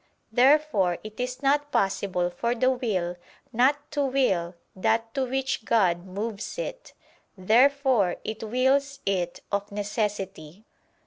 [0.31, 3.17] Therefore it is not possible for the will
[3.53, 6.93] not to will that to which God moves it.
[7.37, 10.65] Therefore it wills it of necessity.